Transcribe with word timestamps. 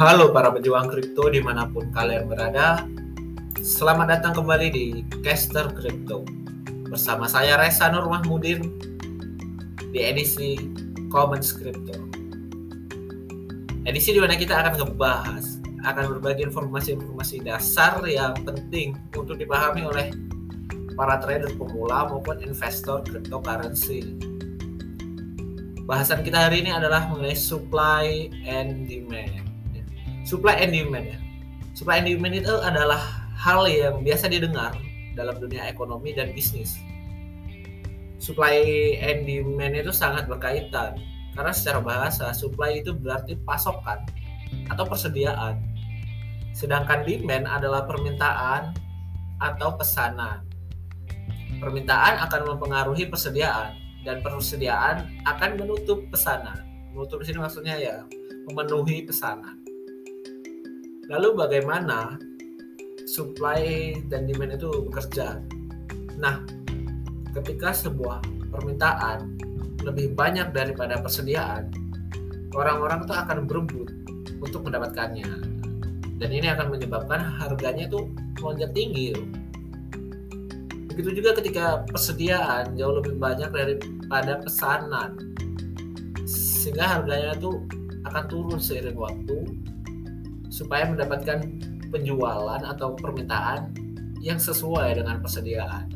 Halo 0.00 0.32
para 0.32 0.48
pejuang 0.48 0.88
kripto 0.88 1.28
di 1.28 1.44
mana 1.44 1.68
pun 1.68 1.92
kalian 1.92 2.24
berada. 2.24 2.88
Selamat 3.60 4.16
datang 4.16 4.32
kembali 4.32 4.72
di 4.72 5.04
Caster 5.20 5.68
Crypto 5.76 6.24
Bersama 6.88 7.28
saya 7.28 7.60
Reza 7.60 7.92
Nur 7.92 8.08
Mahmudin 8.08 8.64
Di 9.92 10.00
edisi 10.00 10.56
Commons 11.12 11.52
Crypto 11.52 12.00
Edisi 13.84 14.16
di 14.16 14.24
mana 14.24 14.40
kita 14.40 14.56
akan 14.64 14.80
ngebahas 14.80 15.60
Akan 15.84 16.16
berbagi 16.16 16.48
informasi-informasi 16.48 17.44
dasar 17.44 18.00
yang 18.08 18.32
penting 18.40 18.96
Untuk 19.12 19.36
dipahami 19.36 19.84
oleh 19.84 20.16
para 20.96 21.20
trader 21.20 21.52
pemula 21.60 22.08
maupun 22.08 22.40
investor 22.40 23.04
cryptocurrency. 23.04 24.16
Bahasan 25.84 26.24
kita 26.24 26.48
hari 26.48 26.64
ini 26.64 26.72
adalah 26.72 27.04
mengenai 27.12 27.36
supply 27.36 28.32
and 28.48 28.88
demand 28.88 29.49
supply 30.24 30.56
and 30.60 30.72
demand 30.72 31.06
ya. 31.16 31.18
Supply 31.76 32.02
and 32.02 32.08
demand 32.08 32.34
itu 32.36 32.54
adalah 32.60 33.00
hal 33.36 33.64
yang 33.70 34.04
biasa 34.04 34.28
didengar 34.28 34.76
dalam 35.16 35.36
dunia 35.40 35.66
ekonomi 35.68 36.12
dan 36.12 36.32
bisnis. 36.36 36.76
Supply 38.20 38.60
and 39.00 39.24
demand 39.24 39.74
itu 39.80 39.92
sangat 39.92 40.28
berkaitan 40.28 41.00
karena 41.32 41.52
secara 41.56 41.80
bahasa 41.80 42.36
supply 42.36 42.84
itu 42.84 42.92
berarti 42.92 43.38
pasokan 43.48 44.04
atau 44.68 44.84
persediaan. 44.84 45.56
Sedangkan 46.52 47.06
demand 47.06 47.48
adalah 47.48 47.88
permintaan 47.88 48.76
atau 49.40 49.72
pesanan. 49.78 50.44
Permintaan 51.60 52.20
akan 52.28 52.40
mempengaruhi 52.56 53.08
persediaan 53.08 53.76
dan 54.04 54.20
persediaan 54.20 55.08
akan 55.24 55.60
menutup 55.60 56.04
pesanan. 56.12 56.64
Menutup 56.92 57.24
di 57.24 57.32
sini 57.32 57.38
maksudnya 57.40 57.76
ya 57.80 57.96
memenuhi 58.48 59.04
pesanan. 59.04 59.59
Lalu 61.10 61.42
bagaimana 61.42 62.14
supply 63.02 63.98
dan 64.06 64.30
demand 64.30 64.54
itu 64.54 64.86
bekerja? 64.86 65.42
Nah, 66.22 66.46
ketika 67.34 67.74
sebuah 67.74 68.22
permintaan 68.54 69.34
lebih 69.82 70.14
banyak 70.14 70.54
daripada 70.54 71.02
persediaan, 71.02 71.74
orang-orang 72.54 73.02
itu 73.02 73.10
akan 73.10 73.38
berebut 73.50 73.90
untuk 74.38 74.62
mendapatkannya. 74.70 75.50
Dan 76.22 76.30
ini 76.30 76.46
akan 76.46 76.78
menyebabkan 76.78 77.18
harganya 77.42 77.90
itu 77.90 78.06
melonjak 78.38 78.70
tinggi. 78.70 79.10
Begitu 80.94 81.10
juga 81.18 81.42
ketika 81.42 81.82
persediaan 81.90 82.78
jauh 82.78 83.02
lebih 83.02 83.18
banyak 83.18 83.50
daripada 83.50 84.38
pesanan. 84.46 85.18
Sehingga 86.22 87.02
harganya 87.02 87.34
itu 87.34 87.66
akan 88.06 88.22
turun 88.30 88.62
seiring 88.62 88.94
waktu 88.94 89.42
supaya 90.50 90.84
mendapatkan 90.90 91.46
penjualan 91.88 92.60
atau 92.60 92.92
permintaan 92.98 93.72
yang 94.20 94.36
sesuai 94.36 95.00
dengan 95.00 95.22
persediaan. 95.22 95.86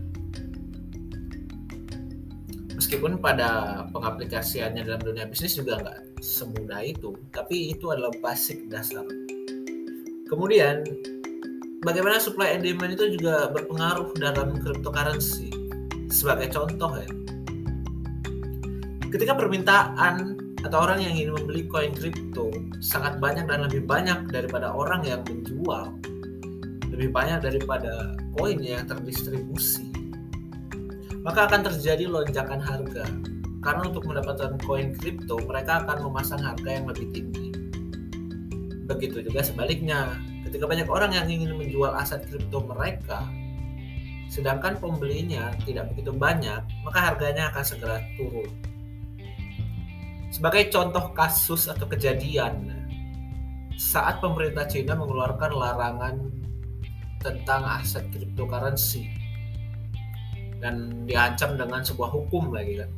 Meskipun 2.74 3.22
pada 3.22 3.82
pengaplikasiannya 3.94 4.82
dalam 4.82 5.02
dunia 5.02 5.26
bisnis 5.30 5.54
juga 5.54 5.78
nggak 5.78 6.18
semudah 6.22 6.82
itu, 6.82 7.14
tapi 7.30 7.70
itu 7.74 7.90
adalah 7.94 8.10
basic 8.18 8.66
dasar. 8.66 9.06
Kemudian, 10.26 10.82
bagaimana 11.86 12.18
supply 12.18 12.58
and 12.58 12.66
demand 12.66 12.98
itu 12.98 13.14
juga 13.14 13.46
berpengaruh 13.54 14.16
dalam 14.18 14.58
cryptocurrency. 14.58 15.52
Sebagai 16.10 16.50
contoh 16.50 16.98
ya, 16.98 17.10
ketika 19.14 19.38
permintaan 19.38 20.43
atau 20.64 20.88
orang 20.88 21.04
yang 21.04 21.12
ingin 21.12 21.36
membeli 21.36 21.68
koin 21.68 21.92
kripto 21.92 22.48
sangat 22.80 23.20
banyak 23.20 23.44
dan 23.44 23.68
lebih 23.68 23.84
banyak 23.84 24.32
daripada 24.32 24.72
orang 24.72 25.04
yang 25.04 25.20
menjual. 25.28 25.92
Lebih 26.88 27.12
banyak 27.12 27.44
daripada 27.44 28.16
koin 28.32 28.64
yang 28.64 28.88
terdistribusi. 28.88 29.92
Maka 31.20 31.52
akan 31.52 31.68
terjadi 31.68 32.08
lonjakan 32.08 32.64
harga. 32.64 33.04
Karena 33.60 33.82
untuk 33.92 34.08
mendapatkan 34.08 34.56
koin 34.64 34.96
kripto 34.96 35.36
mereka 35.44 35.84
akan 35.84 36.08
memasang 36.08 36.40
harga 36.40 36.68
yang 36.68 36.88
lebih 36.88 37.12
tinggi. 37.12 37.48
Begitu 38.88 39.20
juga 39.20 39.44
sebaliknya. 39.44 40.16
Ketika 40.48 40.64
banyak 40.64 40.88
orang 40.88 41.12
yang 41.12 41.28
ingin 41.28 41.56
menjual 41.60 41.92
aset 41.92 42.24
kripto 42.24 42.64
mereka 42.64 43.28
sedangkan 44.34 44.74
pembelinya 44.82 45.54
tidak 45.62 45.94
begitu 45.94 46.10
banyak 46.10 46.58
maka 46.82 46.98
harganya 46.98 47.54
akan 47.54 47.62
segera 47.62 48.02
turun 48.18 48.50
sebagai 50.34 50.66
contoh 50.66 51.14
kasus 51.14 51.70
atau 51.70 51.86
kejadian 51.86 52.74
saat 53.78 54.18
pemerintah 54.18 54.66
Cina 54.66 54.98
mengeluarkan 54.98 55.54
larangan 55.54 56.26
tentang 57.22 57.62
aset 57.78 58.02
cryptocurrency 58.10 59.14
dan 60.58 61.06
diancam 61.06 61.54
dengan 61.54 61.86
sebuah 61.86 62.10
hukum 62.10 62.50
lagi 62.50 62.82
kan. 62.82 62.90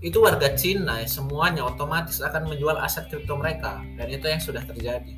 Itu 0.00 0.24
warga 0.24 0.56
Cina 0.56 1.04
semuanya 1.04 1.68
otomatis 1.68 2.24
akan 2.24 2.48
menjual 2.48 2.80
aset 2.80 3.04
kripto 3.12 3.36
mereka 3.36 3.84
dan 4.00 4.08
itu 4.08 4.24
yang 4.24 4.40
sudah 4.40 4.64
terjadi. 4.64 5.12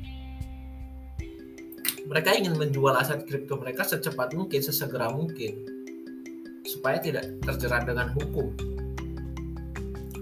Mereka 2.03 2.35
ingin 2.35 2.59
menjual 2.59 2.99
aset 2.99 3.23
kripto 3.23 3.55
mereka 3.55 3.87
secepat 3.87 4.35
mungkin 4.35 4.59
sesegera 4.59 5.07
mungkin 5.07 5.55
supaya 6.67 6.99
tidak 6.99 7.31
terjerat 7.47 7.87
dengan 7.87 8.11
hukum 8.11 8.51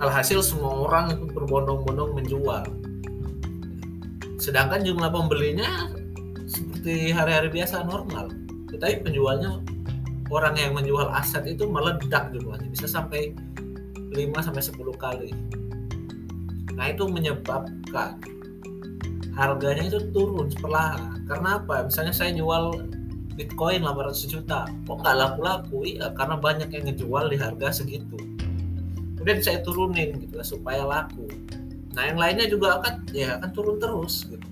alhasil 0.04 0.44
semua 0.44 0.88
orang 0.88 1.16
itu 1.16 1.26
berbondong-bondong 1.32 2.12
menjual. 2.20 2.64
Sedangkan 4.36 4.84
jumlah 4.84 5.08
pembelinya 5.08 5.90
seperti 6.46 7.16
hari-hari 7.16 7.50
biasa 7.52 7.88
normal. 7.88 8.32
Tetapi 8.68 9.08
penjualnya 9.08 9.64
orang 10.28 10.56
yang 10.60 10.76
menjual 10.76 11.08
aset 11.16 11.48
itu 11.48 11.64
meledak 11.66 12.30
jumlahnya. 12.36 12.68
Bisa 12.68 12.92
sampai 12.92 13.32
5 14.12 14.46
sampai 14.46 14.64
10 14.64 14.96
kali. 15.00 15.30
Nah 16.76 16.92
itu 16.92 17.08
menyebabkan 17.08 18.20
harganya 19.36 19.84
itu 19.88 20.00
turun 20.12 20.52
perlahan. 20.60 21.24
Karena 21.26 21.64
apa? 21.64 21.88
Misalnya 21.88 22.12
saya 22.12 22.36
jual 22.36 22.84
Bitcoin 23.40 23.84
800 23.84 24.28
juta. 24.28 24.68
Kok 24.84 25.00
nggak 25.00 25.16
laku-laku? 25.16 25.88
Iya 25.88 26.12
karena 26.16 26.36
banyak 26.36 26.70
yang 26.72 26.84
ngejual 26.92 27.32
di 27.32 27.38
harga 27.40 27.84
segitu 27.84 28.35
kemudian 29.26 29.42
saya 29.42 29.66
turunin 29.66 30.22
gitu 30.22 30.38
supaya 30.46 30.86
laku. 30.86 31.26
Nah 31.98 32.14
yang 32.14 32.22
lainnya 32.22 32.46
juga 32.46 32.78
akan 32.78 33.10
ya 33.10 33.42
akan 33.42 33.50
turun 33.58 33.82
terus 33.82 34.22
gitu. 34.30 34.46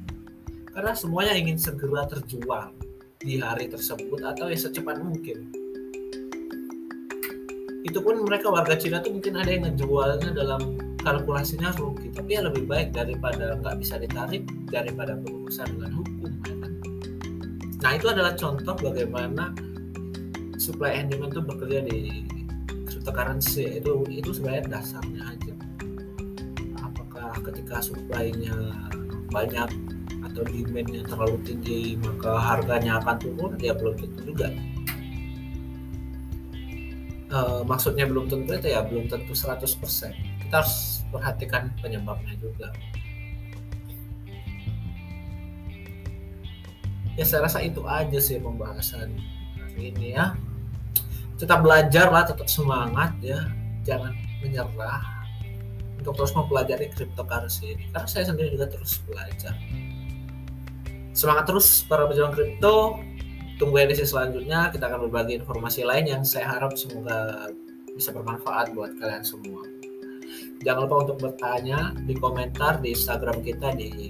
Karena 0.73 0.97
semuanya 0.97 1.37
ingin 1.37 1.61
segera 1.61 2.09
terjual 2.09 2.73
di 3.21 3.37
hari 3.37 3.69
tersebut 3.69 4.25
atau 4.25 4.49
ya 4.49 4.57
secepat 4.57 4.97
mungkin. 4.97 5.53
Itu 7.85 8.01
pun 8.01 8.25
mereka 8.25 8.49
warga 8.49 8.73
Cina 8.73 8.97
tuh 8.97 9.13
mungkin 9.13 9.37
ada 9.37 9.53
yang 9.53 9.69
ngejualnya 9.69 10.33
dalam 10.33 10.81
kalkulasinya 11.05 11.69
rugi 11.77 12.09
tapi 12.09 12.33
ya 12.33 12.41
lebih 12.41 12.65
baik 12.65 12.97
daripada 12.97 13.53
nggak 13.61 13.77
bisa 13.77 14.01
ditarik 14.01 14.41
daripada 14.73 15.13
berurusan 15.21 15.69
dengan 15.77 16.01
hukum 16.01 16.31
ya 16.47 16.55
kan? 16.63 16.71
nah 17.83 17.91
itu 17.91 18.07
adalah 18.07 18.31
contoh 18.39 18.71
bagaimana 18.79 19.51
supply 20.55 20.95
and 20.95 21.11
demand 21.11 21.35
itu 21.35 21.43
bekerja 21.43 21.79
di 21.83 22.23
cryptocurrency 23.03 23.83
itu 23.83 24.07
itu 24.07 24.29
sebenarnya 24.31 24.79
dasarnya 24.79 25.21
aja. 25.27 25.53
Apakah 26.79 27.35
ketika 27.51 27.83
supply-nya 27.83 28.55
banyak 29.27 29.67
atau 30.23 30.41
demand-nya 30.47 31.03
terlalu 31.11 31.35
tinggi 31.43 31.99
maka 31.99 32.39
harganya 32.39 33.03
akan 33.03 33.19
turun? 33.19 33.51
Ya 33.59 33.75
belum 33.75 33.99
tentu 33.99 34.31
juga. 34.31 34.47
E, 37.27 37.39
maksudnya 37.67 38.07
belum 38.07 38.31
tentu 38.31 38.55
itu 38.55 38.71
ya 38.71 38.87
belum 38.87 39.11
tentu 39.11 39.35
100% 39.35 39.67
kita 40.47 40.63
harus 40.63 41.03
perhatikan 41.11 41.75
penyebabnya 41.83 42.39
juga. 42.39 42.71
Ya 47.19 47.27
saya 47.27 47.51
rasa 47.51 47.59
itu 47.67 47.83
aja 47.83 48.15
sih 48.23 48.39
pembahasan 48.39 49.19
hari 49.59 49.91
ini 49.91 50.15
ya 50.15 50.39
tetap 51.37 51.65
belajar 51.65 52.09
lah 52.13 52.23
tetap 52.27 52.47
semangat 52.49 53.13
ya. 53.21 53.39
Jangan 53.83 54.15
menyerah 54.39 55.03
untuk 55.99 56.19
terus 56.19 56.35
mempelajari 56.35 56.91
cryptocurrency 56.91 57.75
ini. 57.75 57.85
Karena 57.91 58.07
saya 58.07 58.27
sendiri 58.27 58.55
juga 58.55 58.67
terus 58.67 58.99
belajar. 59.07 59.55
Semangat 61.15 61.45
terus 61.47 61.87
para 61.87 62.03
pejuang 62.07 62.35
kripto. 62.35 62.99
Tunggu 63.61 63.79
edisi 63.79 64.03
selanjutnya 64.03 64.73
kita 64.73 64.89
akan 64.89 65.07
berbagi 65.07 65.39
informasi 65.39 65.85
lain 65.85 66.09
yang 66.09 66.23
saya 66.25 66.57
harap 66.57 66.73
semoga 66.73 67.53
bisa 67.93 68.09
bermanfaat 68.09 68.73
buat 68.73 68.97
kalian 68.97 69.23
semua. 69.23 69.61
Jangan 70.65 70.89
lupa 70.89 70.95
untuk 71.05 71.17
bertanya 71.21 71.93
di 72.03 72.17
komentar 72.17 72.81
di 72.81 72.97
Instagram 72.97 73.45
kita 73.45 73.77
di 73.77 74.09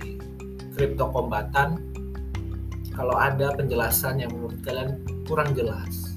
Crypto 0.74 1.12
Kombatan. 1.12 1.92
Kalau 2.94 3.18
ada 3.18 3.52
penjelasan 3.58 4.22
yang 4.22 4.32
menurut 4.32 4.62
kalian 4.64 5.02
kurang 5.26 5.52
jelas 5.58 6.13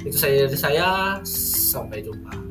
itu 0.00 0.16
saja 0.16 0.48
dari 0.48 0.58
saya 0.58 0.88
sampai 1.24 2.00
jumpa 2.00 2.49